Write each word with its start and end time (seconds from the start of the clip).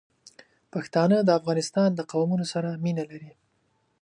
پښتانه 0.73 1.17
د 1.23 1.29
افغانستان 1.39 1.89
د 1.95 2.01
قومونو 2.11 2.45
سره 2.53 2.69
مینه 2.83 3.03
لري. 3.11 3.31